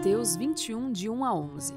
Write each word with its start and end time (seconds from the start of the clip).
Mateus 0.00 0.34
21, 0.34 0.92
de 0.92 1.10
1 1.10 1.24
a 1.26 1.34
11 1.34 1.74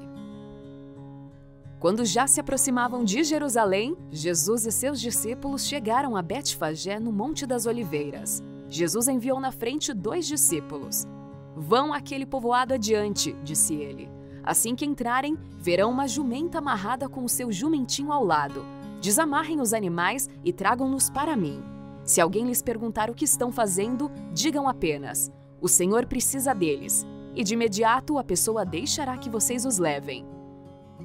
Quando 1.78 2.06
já 2.06 2.26
se 2.26 2.40
aproximavam 2.40 3.04
de 3.04 3.22
Jerusalém, 3.22 3.98
Jesus 4.10 4.64
e 4.64 4.72
seus 4.72 4.98
discípulos 4.98 5.66
chegaram 5.66 6.16
a 6.16 6.22
Betfagé 6.22 6.98
no 6.98 7.12
Monte 7.12 7.44
das 7.44 7.66
Oliveiras. 7.66 8.42
Jesus 8.70 9.08
enviou 9.08 9.38
na 9.38 9.52
frente 9.52 9.92
dois 9.92 10.26
discípulos. 10.26 11.06
Vão 11.54 11.92
àquele 11.92 12.24
povoado 12.24 12.72
adiante, 12.72 13.36
disse 13.44 13.74
ele. 13.74 14.10
Assim 14.42 14.74
que 14.74 14.86
entrarem, 14.86 15.36
verão 15.58 15.90
uma 15.90 16.08
jumenta 16.08 16.60
amarrada 16.60 17.10
com 17.10 17.24
o 17.26 17.28
seu 17.28 17.52
jumentinho 17.52 18.10
ao 18.10 18.24
lado. 18.24 18.64
Desamarrem 19.02 19.60
os 19.60 19.74
animais 19.74 20.30
e 20.42 20.50
tragam-nos 20.50 21.10
para 21.10 21.36
mim. 21.36 21.62
Se 22.04 22.22
alguém 22.22 22.46
lhes 22.46 22.62
perguntar 22.62 23.10
o 23.10 23.14
que 23.14 23.26
estão 23.26 23.52
fazendo, 23.52 24.10
digam 24.32 24.66
apenas: 24.66 25.30
O 25.60 25.68
Senhor 25.68 26.06
precisa 26.06 26.54
deles 26.54 27.06
e 27.34 27.42
de 27.42 27.54
imediato 27.54 28.18
a 28.18 28.24
pessoa 28.24 28.64
deixará 28.64 29.16
que 29.16 29.30
vocês 29.30 29.64
os 29.64 29.78
levem. 29.78 30.26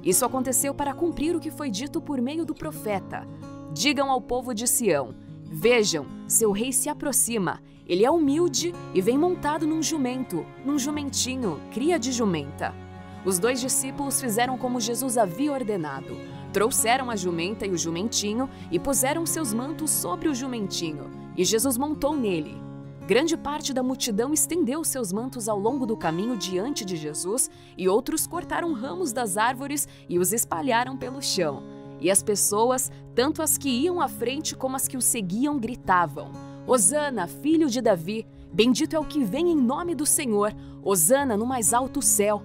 Isso 0.02 0.24
aconteceu 0.24 0.74
para 0.74 0.94
cumprir 0.94 1.36
o 1.36 1.40
que 1.40 1.50
foi 1.50 1.70
dito 1.70 2.00
por 2.00 2.20
meio 2.20 2.44
do 2.44 2.54
profeta. 2.54 3.26
Digam 3.72 4.10
ao 4.10 4.20
povo 4.20 4.54
de 4.54 4.66
Sião: 4.66 5.14
Vejam, 5.44 6.06
seu 6.26 6.52
rei 6.52 6.72
se 6.72 6.88
aproxima. 6.88 7.60
Ele 7.86 8.04
é 8.04 8.10
humilde 8.10 8.72
e 8.94 9.00
vem 9.00 9.18
montado 9.18 9.66
num 9.66 9.82
jumento, 9.82 10.46
num 10.64 10.78
jumentinho, 10.78 11.60
cria 11.72 11.98
de 11.98 12.12
jumenta. 12.12 12.72
Os 13.24 13.38
dois 13.38 13.60
discípulos 13.60 14.20
fizeram 14.20 14.56
como 14.56 14.80
Jesus 14.80 15.18
havia 15.18 15.52
ordenado. 15.52 16.16
Trouxeram 16.52 17.10
a 17.10 17.16
jumenta 17.16 17.66
e 17.66 17.70
o 17.70 17.76
jumentinho 17.76 18.48
e 18.70 18.78
puseram 18.78 19.26
seus 19.26 19.52
mantos 19.52 19.90
sobre 19.90 20.28
o 20.28 20.34
jumentinho, 20.34 21.10
e 21.36 21.44
Jesus 21.44 21.76
montou 21.76 22.16
nele. 22.16 22.69
Grande 23.10 23.36
parte 23.36 23.74
da 23.74 23.82
multidão 23.82 24.32
estendeu 24.32 24.84
seus 24.84 25.12
mantos 25.12 25.48
ao 25.48 25.58
longo 25.58 25.84
do 25.84 25.96
caminho 25.96 26.36
diante 26.36 26.84
de 26.84 26.94
Jesus, 26.94 27.50
e 27.76 27.88
outros 27.88 28.24
cortaram 28.24 28.72
ramos 28.72 29.12
das 29.12 29.36
árvores 29.36 29.88
e 30.08 30.16
os 30.16 30.32
espalharam 30.32 30.96
pelo 30.96 31.20
chão. 31.20 31.60
E 32.00 32.08
as 32.08 32.22
pessoas, 32.22 32.88
tanto 33.12 33.42
as 33.42 33.58
que 33.58 33.68
iam 33.68 34.00
à 34.00 34.06
frente 34.06 34.54
como 34.54 34.76
as 34.76 34.86
que 34.86 34.96
o 34.96 35.02
seguiam, 35.02 35.58
gritavam: 35.58 36.30
Hosana, 36.68 37.26
filho 37.26 37.68
de 37.68 37.80
Davi! 37.80 38.24
Bendito 38.52 38.94
é 38.94 38.98
o 39.00 39.04
que 39.04 39.24
vem 39.24 39.50
em 39.50 39.56
nome 39.56 39.96
do 39.96 40.06
Senhor! 40.06 40.54
Hosana 40.80 41.36
no 41.36 41.44
mais 41.44 41.74
alto 41.74 42.00
céu! 42.00 42.40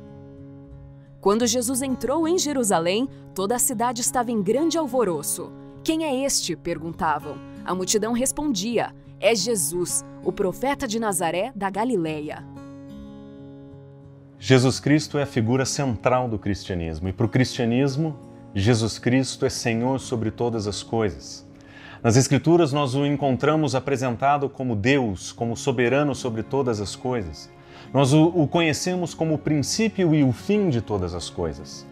Quando 1.21 1.45
Jesus 1.45 1.83
entrou 1.83 2.27
em 2.27 2.39
Jerusalém, 2.39 3.07
toda 3.35 3.55
a 3.55 3.59
cidade 3.59 4.01
estava 4.01 4.31
em 4.31 4.41
grande 4.41 4.79
alvoroço. 4.79 5.51
Quem 5.83 6.05
é 6.05 6.25
este? 6.25 6.55
perguntavam. 6.55 7.37
A 7.63 7.75
multidão 7.75 8.13
respondia: 8.13 8.95
é 9.19 9.33
Jesus, 9.33 10.03
o 10.23 10.31
profeta 10.31 10.87
de 10.87 10.99
Nazaré 10.99 11.51
da 11.55 11.69
Galileia. 11.69 12.43
Jesus 14.37 14.79
Cristo 14.79 15.17
é 15.17 15.23
a 15.23 15.25
figura 15.25 15.65
central 15.65 16.27
do 16.27 16.37
cristianismo 16.37 17.07
e 17.07 17.13
para 17.13 17.25
o 17.25 17.29
cristianismo, 17.29 18.15
Jesus 18.53 18.99
Cristo 18.99 19.45
é 19.45 19.49
Senhor 19.49 19.99
sobre 19.99 20.31
todas 20.31 20.67
as 20.67 20.83
coisas. 20.83 21.45
Nas 22.03 22.15
Escrituras, 22.15 22.71
nós 22.71 22.93
o 22.93 23.05
encontramos 23.05 23.73
apresentado 23.73 24.47
como 24.47 24.75
Deus, 24.75 25.31
como 25.31 25.57
soberano 25.57 26.13
sobre 26.13 26.43
todas 26.43 26.79
as 26.79 26.95
coisas. 26.95 27.49
Nós 27.91 28.13
o, 28.13 28.47
conhecemos 28.47 29.13
como 29.13 29.33
o 29.33 29.39
princípio 29.39 30.13
e 30.13 30.23
o 30.23 30.31
fim 30.31 30.69
de 30.69 30.81
todas 30.81 31.15
as 31.15 31.29
coisas. 31.29 31.85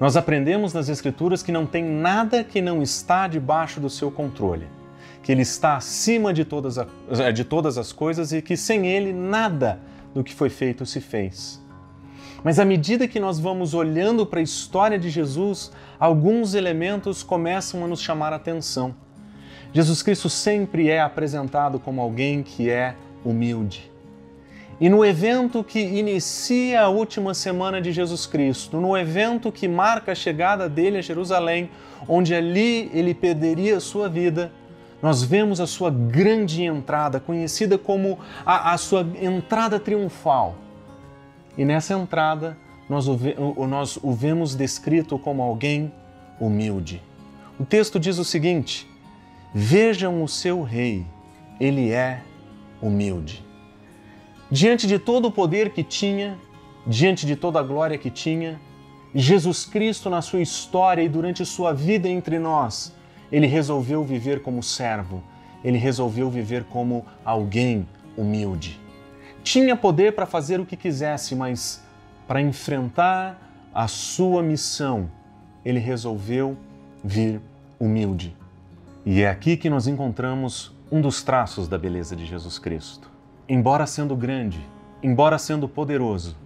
Nós 0.00 0.16
aprendemos 0.16 0.72
nas 0.72 0.88
Escrituras 0.88 1.42
que 1.42 1.52
não 1.52 1.66
tem 1.66 1.84
nada 1.84 2.42
que 2.42 2.60
não 2.60 2.82
está 2.82 3.28
debaixo 3.28 3.78
do 3.78 3.90
seu 3.90 4.10
controle 4.10 4.66
que 5.22 5.30
Ele 5.30 5.42
está 5.42 5.76
acima 5.76 6.32
de 6.32 6.44
todas, 6.44 6.78
a, 6.78 6.86
eh, 7.10 7.32
de 7.32 7.44
todas 7.44 7.78
as 7.78 7.92
coisas 7.92 8.32
e 8.32 8.40
que 8.40 8.56
sem 8.56 8.86
Ele 8.86 9.12
nada 9.12 9.80
do 10.14 10.24
que 10.24 10.34
foi 10.34 10.50
feito 10.50 10.86
se 10.86 11.00
fez. 11.00 11.60
Mas 12.42 12.58
à 12.58 12.64
medida 12.64 13.06
que 13.06 13.20
nós 13.20 13.38
vamos 13.38 13.74
olhando 13.74 14.24
para 14.24 14.40
a 14.40 14.42
história 14.42 14.98
de 14.98 15.10
Jesus, 15.10 15.70
alguns 15.98 16.54
elementos 16.54 17.22
começam 17.22 17.84
a 17.84 17.88
nos 17.88 18.00
chamar 18.00 18.32
a 18.32 18.36
atenção. 18.36 18.94
Jesus 19.72 20.02
Cristo 20.02 20.28
sempre 20.28 20.88
é 20.88 21.00
apresentado 21.00 21.78
como 21.78 22.00
alguém 22.00 22.42
que 22.42 22.70
é 22.70 22.94
humilde. 23.24 23.90
E 24.80 24.88
no 24.88 25.04
evento 25.04 25.62
que 25.62 25.78
inicia 25.78 26.80
a 26.80 26.88
última 26.88 27.34
semana 27.34 27.82
de 27.82 27.92
Jesus 27.92 28.26
Cristo, 28.26 28.80
no 28.80 28.96
evento 28.96 29.52
que 29.52 29.68
marca 29.68 30.12
a 30.12 30.14
chegada 30.14 30.70
dele 30.70 30.96
a 30.96 31.02
Jerusalém, 31.02 31.70
onde 32.08 32.34
ali 32.34 32.90
ele 32.94 33.12
perderia 33.12 33.78
sua 33.78 34.08
vida, 34.08 34.50
nós 35.02 35.22
vemos 35.22 35.60
a 35.60 35.66
sua 35.66 35.90
grande 35.90 36.62
entrada, 36.62 37.18
conhecida 37.18 37.78
como 37.78 38.18
a, 38.44 38.72
a 38.72 38.78
sua 38.78 39.06
entrada 39.20 39.80
triunfal. 39.80 40.56
E 41.56 41.64
nessa 41.64 41.94
entrada, 41.94 42.56
nós 42.88 43.06
o, 43.08 43.66
nós 43.66 43.98
o 44.02 44.12
vemos 44.12 44.54
descrito 44.54 45.18
como 45.18 45.42
alguém 45.42 45.92
humilde. 46.38 47.02
O 47.58 47.64
texto 47.64 47.98
diz 47.98 48.18
o 48.18 48.24
seguinte: 48.24 48.88
Vejam 49.54 50.22
o 50.22 50.28
seu 50.28 50.62
rei, 50.62 51.06
ele 51.58 51.90
é 51.90 52.22
humilde. 52.80 53.44
Diante 54.50 54.86
de 54.86 54.98
todo 54.98 55.28
o 55.28 55.32
poder 55.32 55.70
que 55.70 55.84
tinha, 55.84 56.36
diante 56.86 57.24
de 57.24 57.36
toda 57.36 57.60
a 57.60 57.62
glória 57.62 57.96
que 57.96 58.10
tinha, 58.10 58.60
Jesus 59.14 59.64
Cristo, 59.64 60.10
na 60.10 60.22
sua 60.22 60.40
história 60.40 61.02
e 61.02 61.08
durante 61.08 61.44
sua 61.44 61.72
vida 61.72 62.08
entre 62.08 62.38
nós, 62.38 62.94
ele 63.30 63.46
resolveu 63.46 64.04
viver 64.04 64.42
como 64.42 64.62
servo, 64.62 65.22
ele 65.62 65.78
resolveu 65.78 66.30
viver 66.30 66.64
como 66.64 67.04
alguém 67.24 67.86
humilde. 68.16 68.80
Tinha 69.42 69.76
poder 69.76 70.14
para 70.14 70.26
fazer 70.26 70.60
o 70.60 70.66
que 70.66 70.76
quisesse, 70.76 71.34
mas 71.34 71.82
para 72.26 72.40
enfrentar 72.40 73.70
a 73.74 73.88
sua 73.88 74.42
missão, 74.42 75.10
ele 75.64 75.78
resolveu 75.78 76.56
vir 77.02 77.40
humilde. 77.78 78.36
E 79.04 79.22
é 79.22 79.28
aqui 79.28 79.56
que 79.56 79.70
nós 79.70 79.86
encontramos 79.86 80.74
um 80.90 81.00
dos 81.00 81.22
traços 81.22 81.68
da 81.68 81.78
beleza 81.78 82.14
de 82.14 82.26
Jesus 82.26 82.58
Cristo. 82.58 83.10
Embora 83.48 83.86
sendo 83.86 84.14
grande, 84.14 84.60
embora 85.02 85.38
sendo 85.38 85.68
poderoso, 85.68 86.36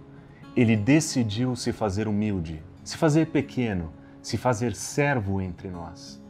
ele 0.55 0.75
decidiu 0.77 1.55
se 1.55 1.73
fazer 1.73 2.07
humilde, 2.07 2.63
se 2.83 2.95
fazer 2.95 3.27
pequeno, 3.27 3.91
se 4.21 4.37
fazer 4.37 4.73
servo 4.73 5.41
entre 5.41 5.69
nós. 5.69 6.21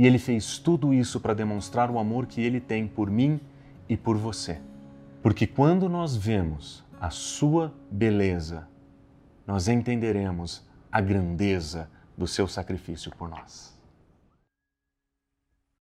E 0.00 0.06
ele 0.06 0.18
fez 0.18 0.56
tudo 0.56 0.94
isso 0.94 1.20
para 1.20 1.34
demonstrar 1.34 1.90
o 1.90 1.98
amor 1.98 2.24
que 2.24 2.40
ele 2.40 2.58
tem 2.58 2.88
por 2.88 3.10
mim 3.10 3.38
e 3.86 3.98
por 3.98 4.16
você. 4.16 4.58
Porque 5.22 5.46
quando 5.46 5.90
nós 5.90 6.16
vemos 6.16 6.82
a 6.98 7.10
sua 7.10 7.70
beleza, 7.90 8.66
nós 9.46 9.68
entenderemos 9.68 10.66
a 10.90 11.02
grandeza 11.02 11.86
do 12.16 12.26
seu 12.26 12.48
sacrifício 12.48 13.14
por 13.14 13.28
nós. 13.28 13.78